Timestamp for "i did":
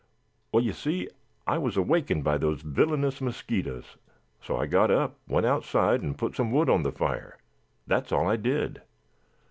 8.27-8.81